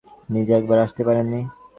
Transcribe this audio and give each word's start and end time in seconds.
নিজে 0.29 0.51
একবার 0.59 0.77
আসতে 0.85 1.01
পারেননি? 1.07 1.41